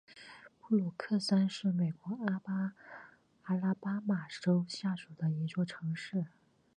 [0.59, 6.25] 布鲁克山是美国阿拉巴马州下属的一座城市。